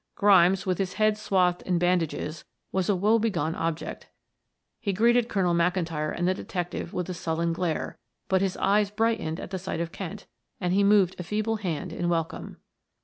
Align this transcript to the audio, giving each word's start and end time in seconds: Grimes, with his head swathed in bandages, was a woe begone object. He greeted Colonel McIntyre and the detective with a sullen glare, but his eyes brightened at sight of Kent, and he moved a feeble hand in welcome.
Grimes, 0.15 0.65
with 0.65 0.79
his 0.79 0.93
head 0.93 1.15
swathed 1.15 1.61
in 1.61 1.77
bandages, 1.77 2.43
was 2.71 2.89
a 2.89 2.95
woe 2.95 3.19
begone 3.19 3.53
object. 3.53 4.09
He 4.79 4.93
greeted 4.93 5.29
Colonel 5.29 5.53
McIntyre 5.53 6.11
and 6.17 6.27
the 6.27 6.33
detective 6.33 6.91
with 6.91 7.07
a 7.07 7.13
sullen 7.13 7.53
glare, 7.53 7.99
but 8.27 8.41
his 8.41 8.57
eyes 8.57 8.89
brightened 8.89 9.39
at 9.39 9.51
sight 9.61 9.79
of 9.79 9.91
Kent, 9.91 10.25
and 10.59 10.73
he 10.73 10.83
moved 10.83 11.19
a 11.19 11.23
feeble 11.23 11.57
hand 11.57 11.93
in 11.93 12.09
welcome. 12.09 12.57